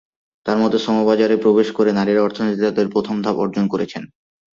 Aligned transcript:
তাঁর 0.45 0.57
মতে, 0.57 0.77
শ্রমবাজারে 0.79 1.35
প্রবেশ 1.37 1.67
করে 1.71 1.91
নারীরা 1.91 2.21
অর্থনীতিতে 2.23 2.65
তাঁদের 2.67 2.87
প্রথম 2.89 3.15
ধাপ 3.21 3.35
অর্জন 3.37 3.65
করেছেন। 3.67 4.03